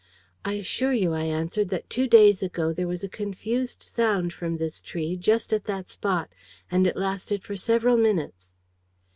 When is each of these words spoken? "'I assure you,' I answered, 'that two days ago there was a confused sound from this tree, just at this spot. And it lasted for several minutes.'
"'I 0.45 0.53
assure 0.53 0.93
you,' 0.93 1.13
I 1.13 1.25
answered, 1.25 1.69
'that 1.69 1.87
two 1.91 2.07
days 2.07 2.41
ago 2.41 2.73
there 2.73 2.87
was 2.87 3.03
a 3.03 3.07
confused 3.07 3.83
sound 3.83 4.33
from 4.33 4.55
this 4.55 4.81
tree, 4.81 5.15
just 5.15 5.53
at 5.53 5.65
this 5.65 5.89
spot. 5.91 6.33
And 6.71 6.87
it 6.87 6.97
lasted 6.97 7.43
for 7.43 7.55
several 7.55 7.97
minutes.' 7.97 8.55